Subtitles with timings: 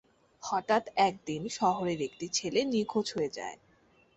[0.43, 3.57] হঠাৎ একদিন শহরের একটি ছেলে নিখোজ হয়ে যায়।